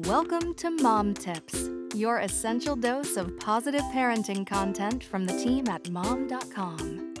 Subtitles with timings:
[0.00, 5.88] Welcome to Mom Tips, your essential dose of positive parenting content from the team at
[5.88, 7.14] mom.com.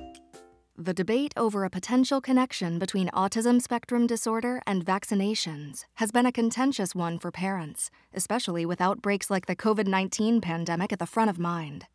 [0.76, 6.30] The debate over a potential connection between autism spectrum disorder and vaccinations has been a
[6.32, 11.30] contentious one for parents, especially with outbreaks like the COVID 19 pandemic at the front
[11.30, 11.86] of mind.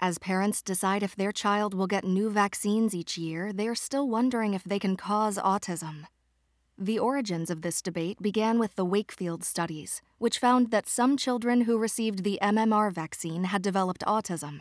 [0.00, 4.08] As parents decide if their child will get new vaccines each year, they are still
[4.08, 6.06] wondering if they can cause autism.
[6.80, 11.62] The origins of this debate began with the Wakefield studies, which found that some children
[11.62, 14.60] who received the MMR vaccine had developed autism.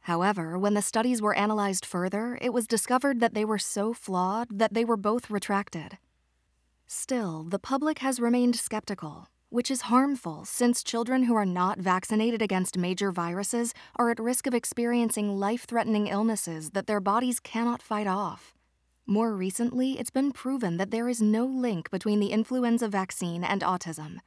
[0.00, 4.48] However, when the studies were analyzed further, it was discovered that they were so flawed
[4.50, 5.96] that they were both retracted.
[6.86, 12.42] Still, the public has remained skeptical, which is harmful since children who are not vaccinated
[12.42, 17.80] against major viruses are at risk of experiencing life threatening illnesses that their bodies cannot
[17.80, 18.54] fight off.
[19.06, 23.60] More recently, it's been proven that there is no link between the influenza vaccine and
[23.60, 24.20] autism.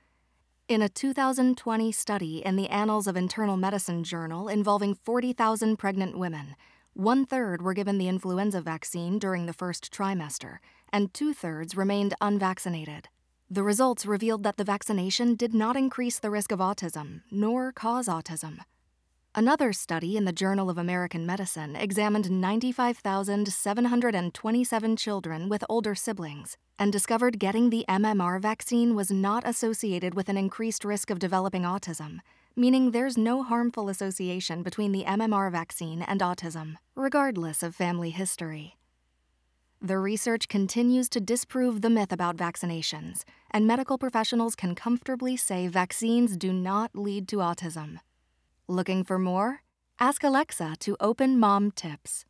[0.67, 6.55] In a 2020 study in the Annals of Internal Medicine journal involving 40,000 pregnant women,
[6.93, 10.59] one third were given the influenza vaccine during the first trimester,
[10.93, 13.09] and two thirds remained unvaccinated.
[13.49, 18.07] The results revealed that the vaccination did not increase the risk of autism, nor cause
[18.07, 18.59] autism.
[19.37, 26.91] Another study in the Journal of American Medicine examined 95,727 children with older siblings and
[26.91, 32.21] discovered getting the MMR vaccine was not associated with an increased risk of developing autism,
[32.55, 38.75] meaning there's no harmful association between the MMR vaccine and autism, regardless of family history.
[39.79, 45.67] The research continues to disprove the myth about vaccinations, and medical professionals can comfortably say
[45.67, 47.99] vaccines do not lead to autism.
[48.69, 49.63] Looking for more?
[49.97, 52.25] Ask Alexa to open Mom Tips.